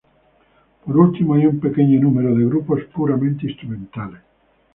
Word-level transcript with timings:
Por 0.83 0.97
último, 0.97 1.35
hay 1.35 1.45
un 1.45 1.59
pequeño 1.59 1.99
número 2.01 2.33
de 2.33 2.43
grupos 2.43 2.81
puramente 2.85 3.45
instrumentales. 3.47 4.21